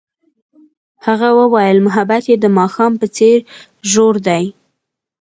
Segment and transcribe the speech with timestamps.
[1.05, 3.37] هغې وویل محبت یې د ماښام په څېر
[3.91, 4.43] ژور دی.